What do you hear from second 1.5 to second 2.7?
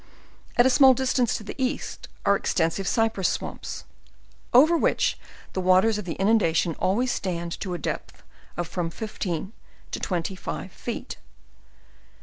east are ex